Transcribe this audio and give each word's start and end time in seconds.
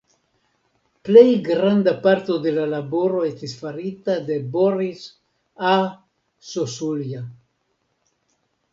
Plej 1.09 1.25
granda 1.47 1.93
parto 2.05 2.37
de 2.47 2.55
la 2.55 2.65
laboro 2.73 3.21
estis 3.29 3.55
farita 3.61 4.17
de 4.33 4.41
Boris 4.59 5.07
A. 5.77 5.79
Zozulja. 6.53 7.27